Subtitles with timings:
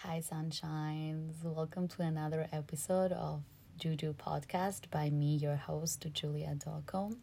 [0.00, 1.42] Hi, sunshines.
[1.42, 3.42] Welcome to another episode of
[3.80, 7.16] Xhuxhu Podcast by me, your host, Xhulia Dogcombe.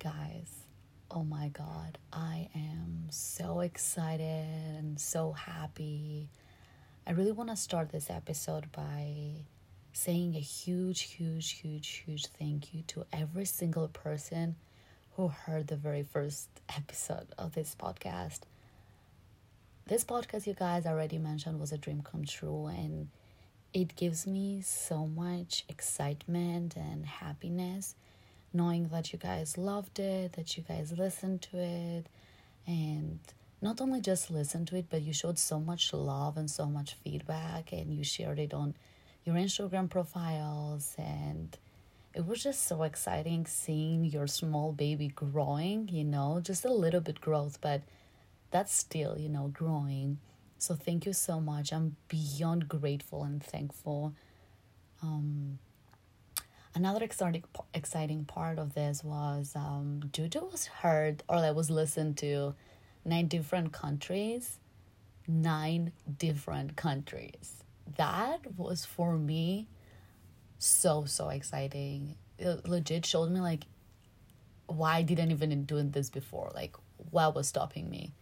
[0.00, 0.64] Guys,
[1.08, 6.28] oh my god, I am so excited and so happy.
[7.06, 9.44] I really want to start this episode by
[9.92, 14.56] saying a huge, huge, huge, huge thank you to every single person
[15.12, 18.40] who heard the very first episode of this podcast
[19.86, 23.08] this podcast, you guys already mentioned, was a dream come true, and
[23.72, 27.94] it gives me so much excitement and happiness
[28.52, 32.06] knowing that you guys loved it, that you guys listened to it,
[32.66, 33.20] and
[33.62, 36.94] not only just listened to it, but you showed so much love and so much
[37.04, 38.74] feedback, and you shared it on
[39.24, 41.56] your Instagram profiles, and
[42.14, 47.00] it was just so exciting seeing your small baby growing, you know, just a little
[47.00, 47.82] bit growth, but
[48.50, 50.18] that's still, you know, growing.
[50.58, 51.72] So thank you so much.
[51.72, 54.14] I'm beyond grateful and thankful.
[55.02, 55.58] Um,
[56.74, 62.16] another exciting exciting part of this was um, Xhuxhu was heard or like was listened
[62.18, 62.54] to
[63.04, 64.58] nine different countries,
[65.28, 67.64] nine different countries.
[67.96, 69.68] That was for me
[70.58, 72.16] so so exciting.
[72.38, 73.64] It legit showed me like
[74.66, 76.50] why I didn't even do this before.
[76.54, 76.76] Like
[77.10, 78.12] what was stopping me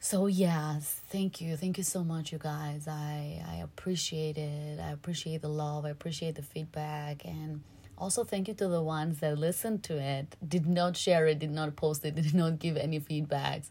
[0.00, 1.56] so yes thank you.
[1.56, 2.86] Thank you so much you guys.
[2.86, 4.78] I i appreciate it.
[4.80, 5.84] I appreciate the love.
[5.84, 7.24] I appreciate the feedback.
[7.24, 7.62] And
[7.96, 11.50] also thank you to the ones that listened to it did not share it did
[11.50, 13.68] not post it did not give any feedbacks.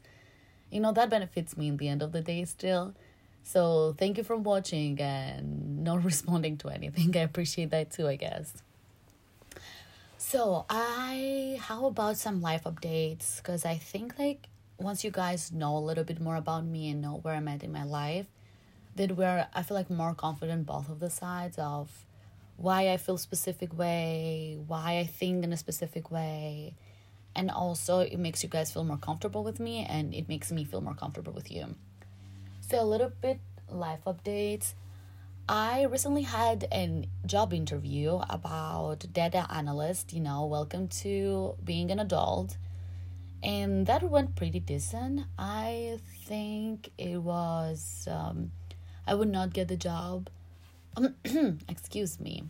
[0.72, 2.96] You know that benefits me in the end of the day still.
[3.44, 7.16] So thank you for watching and not responding to anything.
[7.16, 8.54] I appreciate that too i guess.
[10.18, 13.38] So i how about some life updates?
[13.38, 17.02] Because i think like once you guys know a little bit more about me and
[17.02, 18.26] know where I'm at in my life,
[18.96, 21.90] then where I feel like more confident both of the sides of
[22.58, 26.74] why I feel specific way, why I think in a specific way,
[27.36, 30.64] and also it makes you guys feel more comfortable with me and it makes me
[30.64, 31.76] feel more comfortable with you.
[32.62, 34.74] So a little bit life updates.
[35.48, 42.00] I recently had a job interview about data analyst, you know, welcome to being an
[42.00, 42.58] adult
[43.46, 45.22] and that went pretty decent.
[45.38, 48.52] I think it was, um,
[49.06, 50.30] I would not get the job.
[51.70, 52.46] Excuse me.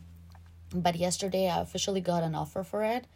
[0.74, 3.08] But yesterday I officially got an offer for it.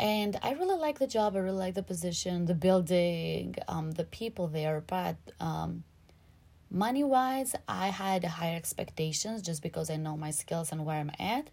[0.00, 1.36] And I really like the job.
[1.36, 4.82] I really like the position, the building, um, the people there.
[4.84, 5.84] But um,
[6.72, 11.12] money wise, I had higher expectations just because I know my skills and where I'm
[11.20, 11.50] at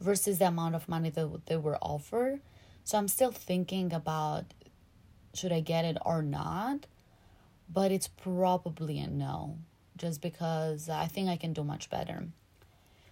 [0.00, 2.40] versus the amount of money that they were offered.
[2.88, 4.46] So I'm still thinking about
[5.34, 6.86] should I get it or not?
[7.72, 9.58] But it's probably a no,
[9.96, 12.28] just because I think I can do much better.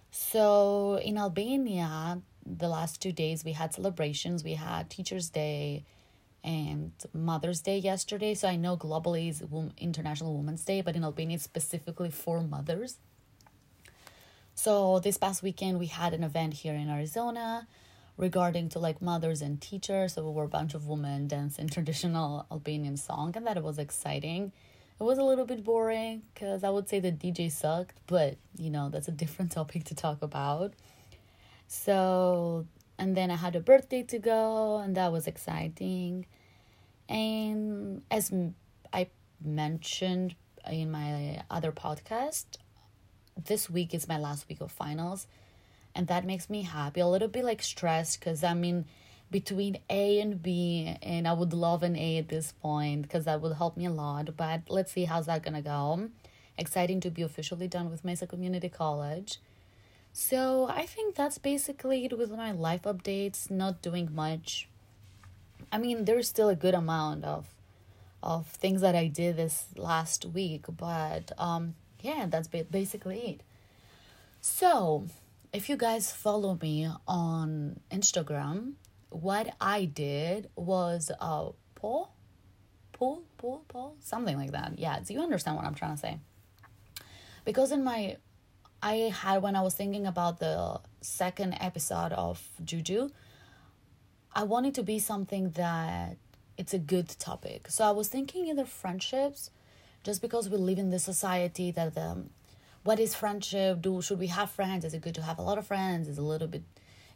[0.09, 4.43] So in Albania, the last two days we had celebrations.
[4.43, 5.83] We had Teachers' Day
[6.43, 8.33] and Mother's Day yesterday.
[8.33, 9.43] So I know globally is
[9.77, 12.97] International Women's Day, but in Albania it's specifically for mothers.
[14.55, 17.67] So this past weekend we had an event here in Arizona
[18.17, 20.13] regarding to like mothers and teachers.
[20.13, 24.51] So we were a bunch of women dancing traditional Albanian song, and that was exciting.
[24.99, 28.69] It was a little bit boring because I would say the DJ sucked, but you
[28.69, 30.73] know that's a different topic to talk about.
[31.67, 32.65] So
[32.97, 36.25] and then I had a birthday to go, and that was exciting.
[37.07, 38.33] And as
[38.91, 39.07] I
[39.39, 40.35] mentioned
[40.69, 42.45] in my other podcast,
[43.45, 45.27] this week is my last week of finals
[45.97, 46.99] and that makes me happy.
[47.01, 48.85] A little bit like stressed because i mean
[49.29, 53.41] between a and b and i would love an a at this point because that
[53.41, 56.09] would help me a lot but let's see how's that gonna go.
[56.59, 59.39] Exciting to be officially done with mesa community college.
[60.13, 64.69] So i think that's basically it with my life updates not doing much.
[65.71, 67.47] I mean there's still a good amount of
[68.23, 73.41] of things that i did this last week but um yeah that's basically it.
[74.41, 75.07] So
[75.53, 78.73] if you guys follow me on Instagram,
[79.09, 82.13] what I did was uh pull,
[82.93, 84.77] pull, pull, pull, something like that.
[84.77, 86.19] Yeah, do you understand what I'm trying to say?
[87.45, 88.17] Because in my
[88.81, 93.11] I had when I was thinking about the second episode of Xhuxhu,
[94.33, 96.17] I wanted to be something that
[96.57, 97.67] it's a good topic.
[97.69, 99.51] So I was thinking either friendships,
[100.03, 102.29] just because we live in this society that um,
[102.87, 105.57] what is friendship do should we have friends is it good to have a lot
[105.57, 106.63] of friends is a little bit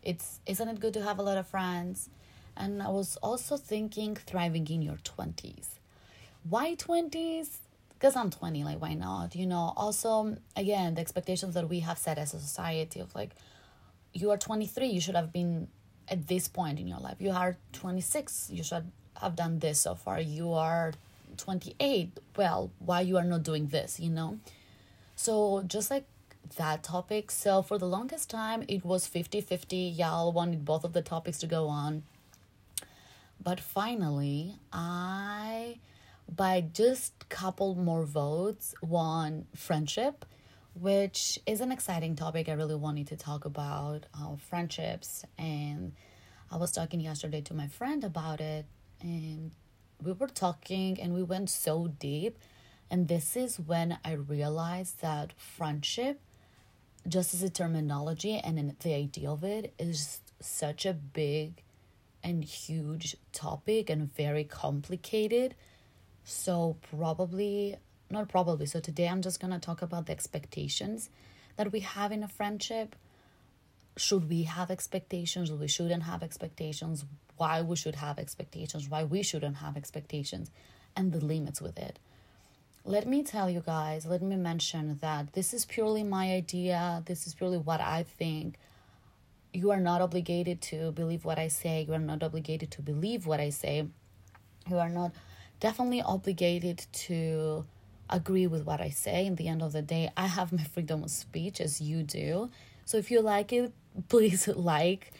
[0.03, 2.09] it's isn't it good to have a lot of friends
[2.57, 5.67] and i was also thinking thriving in your 20s
[6.53, 7.49] why 20s
[8.01, 9.35] because I'm 20, like, why not?
[9.35, 13.29] You know, also, again, the expectations that we have set as a society of like,
[14.11, 15.67] you are 23, you should have been
[16.07, 17.17] at this point in your life.
[17.19, 18.89] You are 26, you should
[19.21, 20.19] have done this so far.
[20.19, 20.93] You are
[21.37, 24.39] 28, well, why you are not doing this, you know?
[25.23, 26.05] So, just like
[26.57, 27.29] that topic.
[27.29, 29.75] So, for the longest time, it was 50 50.
[29.75, 32.01] Y'all wanted both of the topics to go on.
[33.39, 35.77] But finally, I
[36.27, 40.25] by just couple more votes won friendship
[40.73, 45.91] which is an exciting topic i really wanted to talk about uh, friendships and
[46.49, 48.65] i was talking yesterday to my friend about it
[49.01, 49.51] and
[50.01, 52.37] we were talking and we went so deep
[52.91, 56.19] and this is when i realized that friendship
[57.07, 61.63] just as a terminology and the idea of it is such a big
[62.23, 65.55] and huge topic and very complicated
[66.23, 67.77] so, probably,
[68.09, 71.09] not probably, so today I'm just to talk about the expectations
[71.57, 72.95] that we have in a friendship.
[73.97, 75.51] Should we have expectations?
[75.51, 77.05] We shouldn't have expectations.
[77.37, 78.87] Why we should have expectations?
[78.87, 80.51] Why we shouldn't have expectations?
[80.95, 81.99] And the limits with it.
[82.83, 87.03] Let me tell you guys, let me mention that this is purely my idea.
[87.05, 88.55] This is purely what I think.
[89.53, 91.85] You are not obligated to believe what I say.
[91.87, 93.87] You are not obligated to believe what I say.
[94.67, 95.11] You are not
[95.59, 97.65] definitely obligated to
[98.09, 99.27] agree with what I say.
[99.27, 102.49] In the end of the day, I have my freedom of speech as you do.
[102.85, 103.73] So if you like it,
[104.09, 105.11] please like.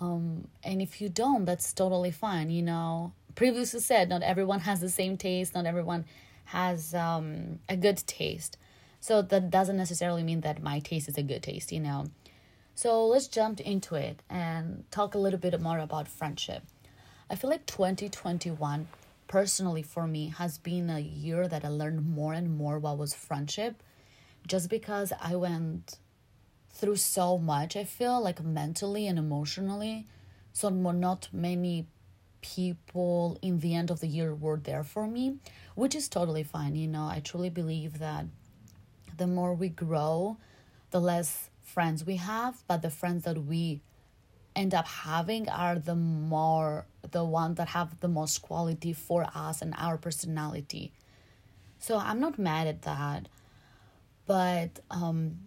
[0.00, 2.50] Um, and if you don't, that's totally fine.
[2.50, 6.04] You know, previously said, not everyone has the same taste, not everyone
[6.50, 8.56] has um, a good taste.
[9.00, 12.06] So that doesn't necessarily mean that my taste is a good taste, you know.
[12.74, 16.62] So let's jump into it and talk a little bit more about friendship.
[17.30, 18.88] I feel like 2021
[19.28, 23.14] personally for me has been a year that I learned more and more what was
[23.14, 23.80] friendship
[24.44, 25.98] just because I went
[26.72, 30.08] through so much I feel like mentally and emotionally
[30.52, 31.86] so not many
[32.40, 35.36] people in the end of the year were there for me
[35.74, 37.04] which is totally fine you know.
[37.04, 38.26] I truly believe that
[39.16, 40.36] the more we grow
[40.90, 43.80] the less friends we have but the friends that we
[44.56, 49.62] end up having are the more the ones that have the most quality for us
[49.62, 50.92] and our personality.
[51.78, 53.28] So i'm not mad at that
[54.26, 55.38] but um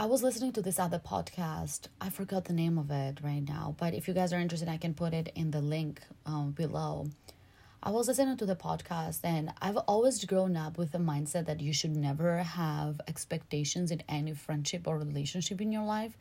[0.00, 1.88] i was listening to this other podcast.
[2.00, 4.78] I forgot the name of it right now but if you guys are interested i
[4.78, 7.10] can put it in the link um, below.
[7.82, 11.60] I was listening to the podcast and i've always grown up with the mindset that
[11.60, 16.16] you should never have expectations in any friendship or relationship in your life.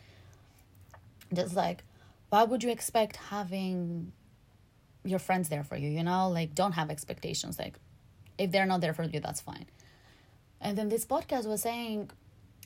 [1.33, 1.85] Just like
[2.31, 4.11] why would you expect having
[5.05, 6.27] your friends there for you you know?
[6.27, 7.57] Like don't have expectations.
[7.57, 7.75] Like
[8.37, 9.67] if they're not there for you that's fine.
[10.59, 12.11] And then this podcast was saying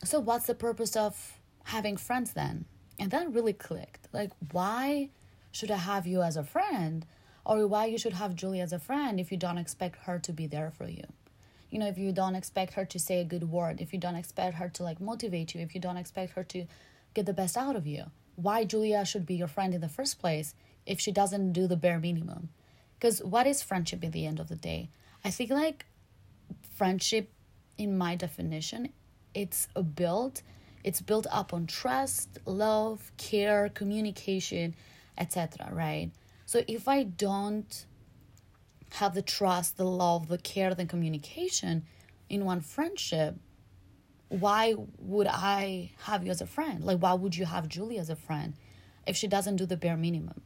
[0.03, 1.33] so what's the purpose of
[1.65, 2.65] having friends then
[2.99, 5.09] and that really clicked like why
[5.51, 7.05] should i have you as a friend
[7.45, 10.33] or why you should have julie as a friend if you don't expect her to
[10.33, 11.05] be there for you
[11.69, 14.15] you know if you don't expect her to say a good word if you don't
[14.15, 16.65] expect her to like motivate you if you don't expect her to
[17.13, 18.05] get the best out of you
[18.35, 20.53] why Xhulia should be your friend in the first place
[20.85, 22.49] if she doesn't do the bare minimum.
[22.95, 24.89] Because what is friendship at the end of the day?
[25.23, 25.85] I think like
[26.75, 27.29] friendship,
[27.77, 28.89] in my definition,
[29.33, 30.41] it's a built,
[30.83, 34.75] it's built up on trust, love, care, communication,
[35.17, 35.69] etc.
[35.71, 36.11] Right?
[36.45, 37.85] So if I don't
[38.93, 41.85] have the trust, the love, the care, the communication
[42.29, 43.35] in one friendship,
[44.29, 46.83] why would I have you as a friend?
[46.83, 48.55] Like, why would you have Julie as a friend
[49.05, 50.41] if she doesn't do the bare minimum?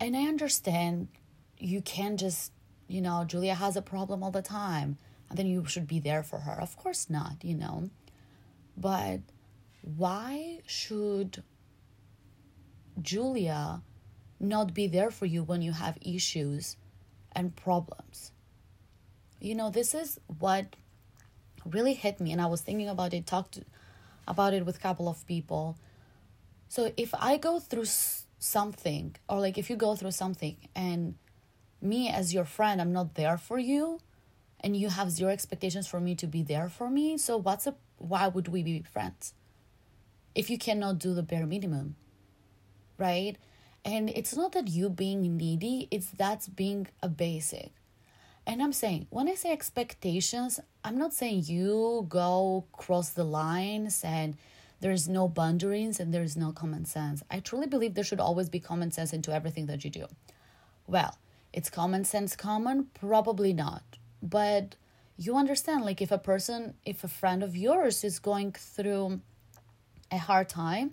[0.00, 1.08] And I understand
[1.58, 2.52] you can't just,
[2.86, 4.98] you know, Xhulia has a problem all the time
[5.28, 6.60] and then you should be there for her.
[6.60, 7.90] Of course not, you know.
[8.76, 9.20] But
[9.82, 11.42] why should
[13.00, 13.82] Xhulia
[14.38, 16.76] not be there for you when you have issues
[17.32, 18.32] and problems?
[19.40, 20.76] You know, this is what
[21.64, 23.58] really hit me and I was thinking about it, talked
[24.28, 25.76] about it with a couple of people.
[26.68, 27.86] So if I go through
[28.38, 31.14] something or like if you go through something and
[31.80, 34.00] me as your friend I'm not there for you
[34.66, 37.74] and you have zero expectations for me to be there for me, so what's a
[37.98, 39.32] why would we be friends?
[40.34, 41.94] If you cannot do the bare minimum.
[42.98, 43.36] Right?
[43.84, 47.70] And it's not that you being needy, it's that's being a basic.
[48.44, 54.02] And I'm saying, when I say expectations, I'm not saying you go cross the lines
[54.02, 54.36] and
[54.80, 57.22] there's no boundaries and there's no common sense.
[57.30, 60.06] I truly believe there should always be common sense into everything that you do.
[60.88, 61.16] Well,
[61.52, 62.88] it's common sense common?
[62.94, 63.84] Probably not.
[64.28, 64.76] But
[65.16, 69.20] you understand like if a person if a friend of yours is going through
[70.10, 70.92] a hard time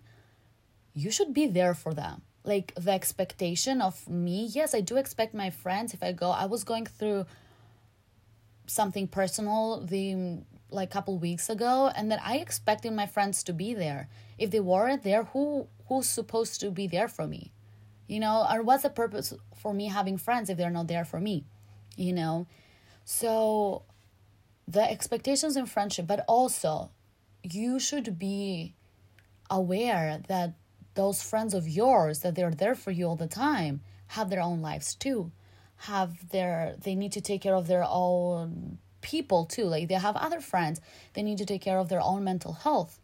[0.93, 2.21] you should be there for them.
[2.43, 6.45] Like the expectation of me yes i do expect my friends if i go i
[6.45, 7.25] was going through
[8.65, 13.73] something personal the like couple weeks ago and that i expected my friends to be
[13.73, 14.09] there.
[14.37, 17.51] If they weren't there who who's supposed to be there for me?
[18.07, 21.19] You know or what's the purpose for me having friends if they're not there for
[21.19, 21.45] me?
[21.95, 22.47] You know
[23.05, 23.83] so
[24.67, 26.89] the expectations in friendship but also
[27.43, 28.73] you should be
[29.49, 30.53] aware that
[30.95, 34.61] those friends of yours that they're there for you all the time have their own
[34.61, 35.31] lives too.
[35.77, 39.65] Have their they need to take care of their own people too.
[39.65, 40.79] Like they have other friends
[41.13, 42.99] they need to take care of their own mental health.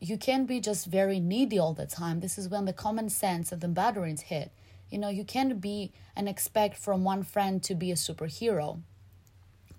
[0.00, 2.20] You can't be just very needy all the time.
[2.20, 4.52] This is when the common sense and the batteries hit.
[4.90, 8.80] You know you can't be and expect from one friend to be a superhero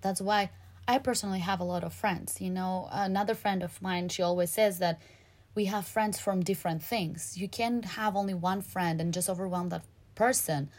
[0.01, 0.49] that's why
[0.87, 4.49] i personally have a lot of friends you know another friend of mine she always
[4.51, 4.99] says that
[5.55, 7.37] we have friends from different things.
[7.37, 9.83] You can't have only one friend and just overwhelm that
[10.15, 10.69] person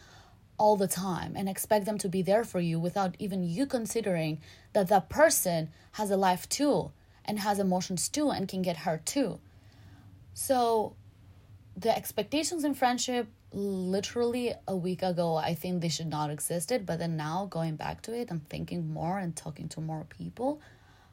[0.58, 4.40] all the time and expect them to be there for you without even you considering
[4.72, 6.92] that that person has a life too
[7.24, 9.38] and has emotions too and can get hurt too.
[10.34, 10.94] So
[11.76, 16.98] the expectations in friendship literally a week ago I think they should not existed but
[16.98, 20.60] then now going back to it and thinking more and talking to more people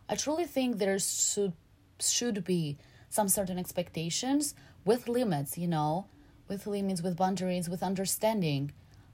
[0.10, 1.54] I truly think there should
[2.00, 2.78] should be
[3.10, 4.54] some certain expectations
[4.86, 6.06] with limits, you know,
[6.48, 8.72] with limits, with boundaries, with understanding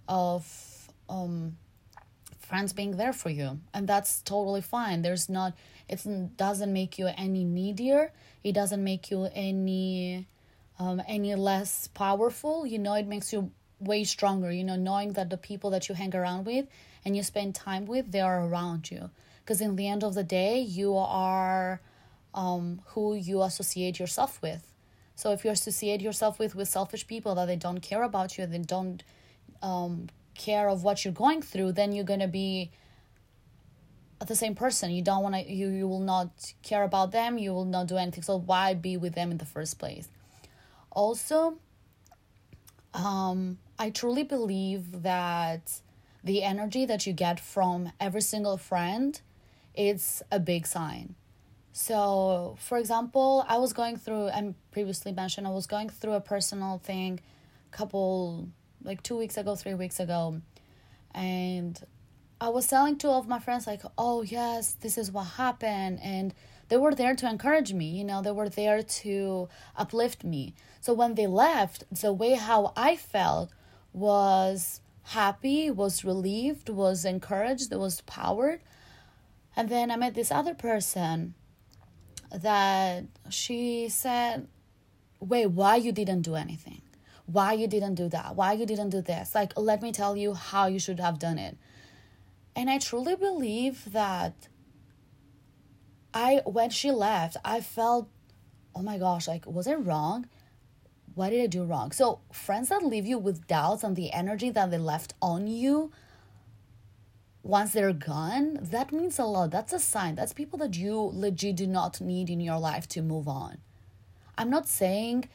[0.07, 1.57] of um,
[2.39, 3.59] friends being there for you.
[3.73, 5.01] And that's totally fine.
[5.01, 5.53] There's not,
[5.87, 6.05] it
[6.37, 8.11] doesn't make you any needier,
[8.43, 10.27] it doesn't make you any.
[10.79, 15.29] Um, any less powerful, you know, it makes you way stronger, you know, knowing that
[15.29, 16.65] the people that you hang around with
[17.05, 19.09] and you spend time with, they are around you.
[19.43, 21.81] Because in the end of the day, you are
[22.33, 24.67] um, who you associate yourself with.
[25.15, 28.45] So if you associate yourself with with selfish people that they don't care about you,
[28.45, 29.03] they don't
[29.61, 32.71] um, care of what you're going through, then you're gonna be
[34.25, 34.91] the same person.
[34.91, 37.37] You don't wanna you you will not care about them.
[37.37, 38.23] You will not do anything.
[38.23, 40.07] So why be with them in the first place?
[40.93, 41.57] Also,
[42.93, 45.81] um, I truly believe that
[46.23, 49.19] the energy that you get from every single friend,
[49.75, 51.15] it's a big sign
[51.73, 56.21] so, for example, I was going through, I previously mentioned, I was going through a
[56.21, 57.19] personal thing
[57.71, 58.47] couple,
[58.83, 60.39] like two weeks ago, three weeks ago.
[61.15, 61.79] And
[62.43, 66.01] I was telling two of my friends, like, oh, yes, this is what happened.
[66.03, 66.33] And
[66.67, 69.47] they were there to encourage me, you know, they were there to
[69.77, 70.53] uplift me.
[70.81, 73.49] So when they left, the way how I felt
[73.93, 78.59] was happy, was relieved, was encouraged, was powered.
[79.55, 81.35] And then I met this other person
[82.29, 84.49] that she said,
[85.21, 86.81] Wait, why you didn't do anything?
[87.25, 88.35] Why you didn't do that?
[88.35, 89.33] Why you didn't do this?
[89.33, 91.57] Like, let me tell you how you should have done it.
[92.55, 94.47] And I truly believe that
[96.13, 98.09] I, when she left, I felt,
[98.75, 100.27] oh my gosh, like, was it wrong?
[101.15, 101.91] What did I do wrong?
[101.91, 105.91] So, friends that leave you with doubts and the energy that they left on you
[107.43, 109.51] once they're gone, that means a lot.
[109.51, 110.15] That's a sign.
[110.15, 113.57] That's people that you legit do not need in your life to move on.
[114.37, 115.29] I'm not saying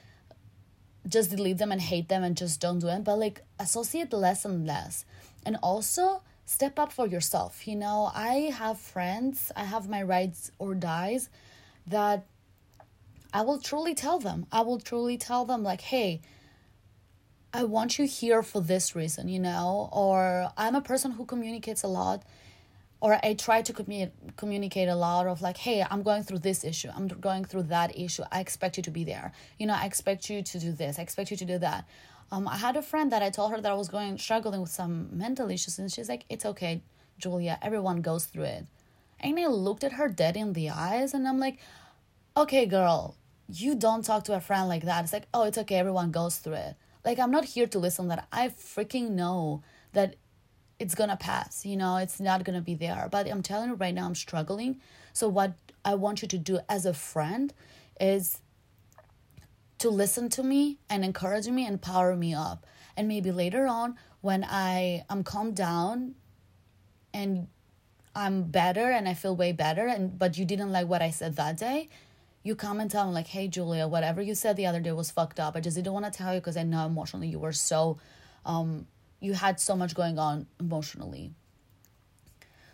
[1.06, 4.44] just delete them and hate them and just don't do it, but like associate less
[4.44, 5.04] and less.
[5.44, 7.68] And also step up for yourself.
[7.68, 11.28] You know, I have friends, I have my rides or dies
[11.86, 12.24] that
[13.34, 14.46] I will truly tell them.
[14.50, 16.22] I will truly tell them, like, hey,
[17.52, 21.82] I want you here for this reason, you know, or I'm a person who communicates
[21.82, 22.22] a lot,
[23.00, 26.64] or I try to commu- communicate a lot of like, hey, I'm going through this
[26.64, 28.24] issue, I'm going through that issue.
[28.32, 29.32] I expect you to be there.
[29.58, 31.84] You know, I expect you to do this, I expect you to do that.
[32.30, 34.70] Um, I had a friend that I told her that I was going struggling with
[34.70, 36.82] some mental issues, and she's like, it's okay,
[37.20, 38.66] Xhulia, everyone goes through it.
[39.20, 41.58] And I looked at her dead in the eyes, and I'm like,
[42.36, 43.16] okay, girl,
[43.50, 45.04] you don't talk to a friend like that.
[45.04, 48.08] It's like, oh, it's okay, everyone goes through it like i'm not here to listen
[48.08, 49.62] that i freaking know
[49.92, 50.16] that
[50.78, 53.08] it's gonna pass you know it's not gonna be there.
[53.10, 54.80] But i'm telling you right now i'm struggling.
[55.12, 55.54] So what
[55.84, 57.52] i want you to do as a friend
[58.00, 58.40] is
[59.78, 62.66] to listen to me and encourage me and power me up.
[62.96, 66.14] And maybe later on when i am calmed down
[67.14, 67.46] and
[68.14, 71.36] i'm better and i feel way better and but you didn't like what i said
[71.36, 71.88] that day
[72.42, 75.10] you come and tell me like hey Xhulia whatever you said the other day was
[75.10, 75.54] fucked up.
[75.56, 77.98] I just didn't want to tell you because i know emotionally you were so
[78.44, 78.86] um
[79.20, 81.32] you had so much going on emotionally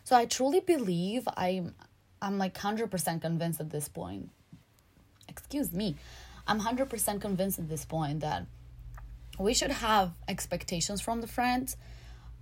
[0.05, 1.75] So I truly believe I'm
[2.21, 4.31] I'm like 100% convinced at this point.
[5.29, 5.97] Excuse me.
[6.47, 8.47] I'm 100% convinced at this point that
[9.39, 11.77] we should have expectations from the friends.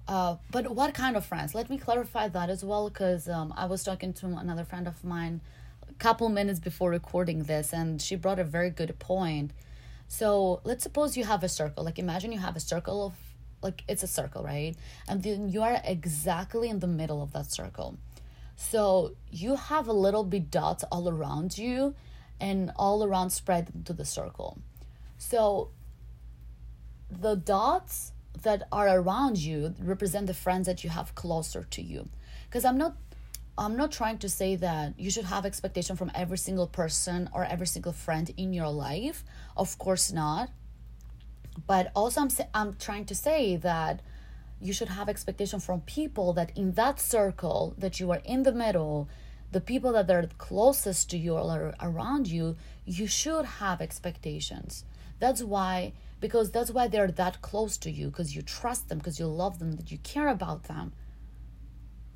[0.06, 1.54] Uh, but what kind of friends?
[1.54, 5.02] Let me clarify that as well because um, I was talking to another friend of
[5.04, 5.40] mine
[5.88, 9.52] a couple minutes before recording this, and she brought a very good point.
[10.08, 11.84] So let's suppose you have a circle.
[11.84, 13.14] Like imagine you have a circle of
[13.62, 14.74] like it's a circle, right?
[15.08, 17.98] And then you are exactly in the middle of that circle.
[18.56, 21.94] So you have a little bit dots all around you
[22.40, 24.58] and all around spread into the circle.
[25.18, 25.70] So
[27.10, 32.08] the dots that are around you represent the friends that you have closer to you.
[32.48, 32.96] Because I'm not
[33.58, 37.44] I'm not trying to say that you should have expectation from every single person or
[37.44, 39.24] every single friend in your life.
[39.56, 40.48] Of course not.
[41.66, 44.00] But also I'm I'm trying to say that
[44.60, 48.52] you should have expectation from people that in that circle that you are in the
[48.52, 49.08] middle
[49.50, 52.56] the people that are closest to you or around you
[52.86, 54.84] you should have expectations.
[55.18, 59.18] That's why because that's why they're that close to you because you trust them because
[59.18, 60.92] you love them that you care about them.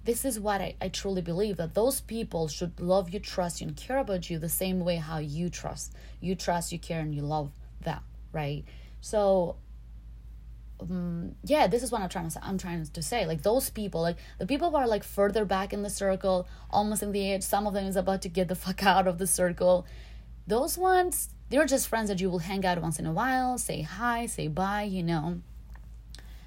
[0.05, 3.69] This is what I, I truly believe that those people should love you trust you
[3.69, 7.15] and care about you the same way how you trust you trust you care and
[7.15, 7.51] you love
[7.81, 8.01] them
[8.33, 8.65] right
[9.07, 9.55] so
[10.81, 12.41] um, yeah, this is what I'm trying to say.
[12.43, 15.73] I'm trying to say, like those people, like the people who are like further back
[15.73, 17.45] in the circle, almost in the edge.
[17.45, 19.87] Some of them is about to get the fuck out of the circle.
[20.49, 23.83] Those ones, they're just friends that you will hang out once in a while, say
[23.83, 25.41] hi, say bye, you know,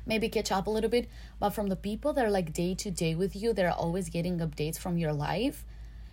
[0.06, 1.10] maybe catch up a little bit.
[1.39, 4.39] But from the people that are like day to day with you, they're always getting
[4.39, 5.63] updates from your life.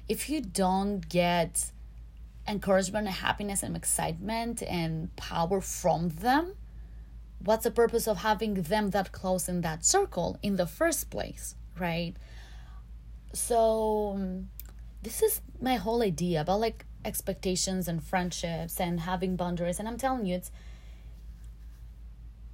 [0.08, 1.72] If you don't get
[2.48, 6.54] encouragement and happiness and excitement and power from them
[7.44, 11.54] what's the purpose of having them that close in that circle in the first place,
[11.78, 12.14] right?
[13.32, 14.48] So, um,
[15.02, 19.78] this is my whole idea about like expectations and friendships and having boundaries.
[19.78, 20.50] And I'm telling you, it's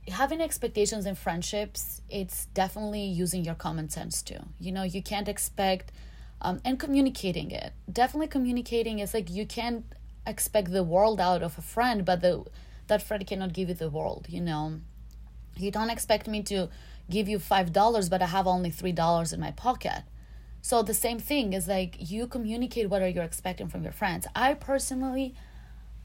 [0.08, 4.40] having expectations and friendships, it's definitely using your common sense too.
[4.60, 5.92] You know, you can't expect,
[6.42, 7.72] um, and communicating it.
[7.90, 9.84] Definitely communicating is like you can't
[10.26, 12.44] expect the world out of a friend, but the
[12.88, 14.80] that friend cannot give you the world, you know.
[15.56, 16.68] You don't expect me to
[17.08, 20.02] give you $5, but I have only $3 in my pocket.
[20.62, 24.26] So the same thing is like you communicate what are you expecting from your friends.
[24.34, 25.34] I personally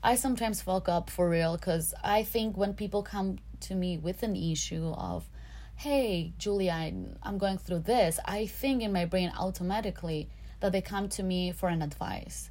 [0.03, 4.23] I sometimes fuck up for real cuz I think when people come to me with
[4.23, 5.29] an issue of
[5.77, 10.27] hey, Xhulia, I'm going through this, I think in my brain automatically
[10.59, 12.49] that they come to me for an advice.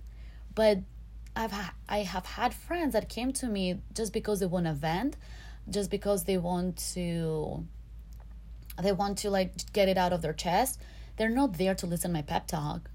[0.55, 0.79] But
[1.35, 4.73] I've ha- I have had friends that came to me just because they want to
[4.73, 5.17] vent,
[5.69, 7.67] just because they want to
[8.81, 10.81] they want to like get it out of their chest.
[11.17, 12.91] They're not there to listen my pep talk.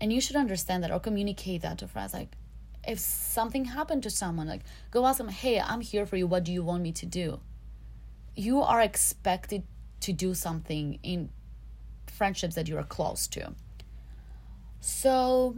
[0.00, 2.14] And you should understand that or communicate that to friends.
[2.14, 2.36] Like
[2.86, 6.28] if something happened to someone, like go ask them, hey, I'm here for you.
[6.28, 7.40] What do you want me to do?
[8.34, 9.64] You are expected
[10.00, 11.30] to do something in
[12.06, 13.54] friendships that you are close to.
[14.80, 15.56] So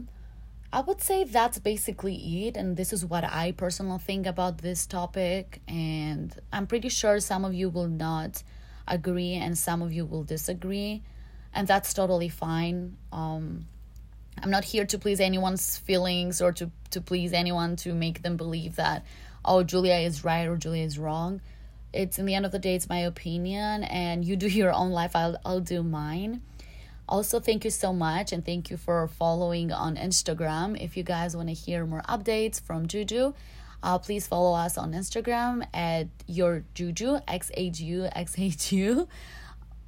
[0.73, 2.57] I would say that's basically it.
[2.57, 5.61] And this is what I personally think about this topic.
[5.67, 8.43] And I'm pretty sure some of you will not
[8.87, 11.03] agree and some of you will disagree.
[11.53, 12.97] And that's totally fine.
[13.13, 13.67] Um,
[14.43, 18.37] I'm not here to please anyone's feelings or to, to please anyone to make them
[18.37, 19.05] believe that,
[19.45, 21.41] oh, Xhulia is right or Xhulia is wrong.
[21.93, 24.91] It's in the end of the day, it's my opinion, and you do your own
[24.91, 26.43] life, I'll, I'll do mine.
[27.09, 30.81] Also, thank you so much and thank you for following on Instagram.
[30.81, 33.35] If you guys want to hear more updates from Xhuxhu,
[33.83, 39.09] uh, please follow us on Instagram at your Xhuxhu X H U X H U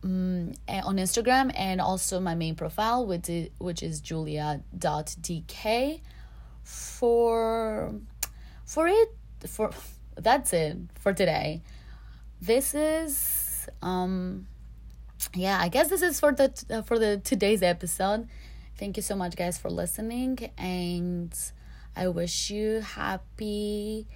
[0.02, 6.00] um, on Instagram and also my main profile which is which is julia.dk
[6.64, 7.94] for
[8.64, 9.14] for it
[9.46, 9.70] for
[10.16, 11.62] that's it for today.
[12.42, 14.48] This is um
[15.32, 18.26] yeah i guess this is for the uh, for the today's episode.
[18.76, 21.32] Thank you so much guys for listening and
[21.94, 24.08] i wish you happy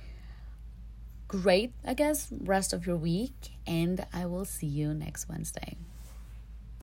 [1.28, 5.76] great i guess rest of your week and i will see you next wednesday